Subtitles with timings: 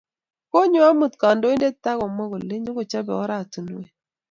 [0.51, 3.89] Konyo amut kandoindet ak komwa kole nyokochobe oratunwek